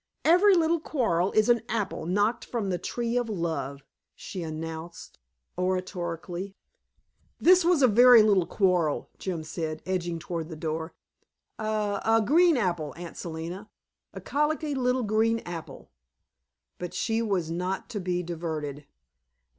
[0.25, 3.83] "Every little quarrel is an apple knocked from the tree of love,"
[4.15, 5.19] she announced
[5.59, 6.55] oratorically.
[7.39, 10.95] "This was a very little quarrel," Jim said, edging toward the door;
[11.59, 13.69] "a a green apple, Aunt Selina,
[14.11, 15.91] a colicky little green apple."
[16.79, 18.87] But she was not to be diverted.